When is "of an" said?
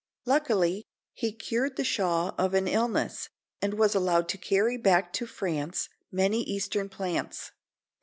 2.35-2.67